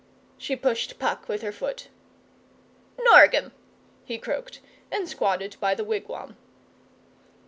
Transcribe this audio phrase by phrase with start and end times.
[0.39, 1.89] She pushed Puck with her foot.
[2.97, 3.51] 'Norgem,'
[4.03, 4.59] he croaked,
[4.91, 6.37] and squatted by the wigwam.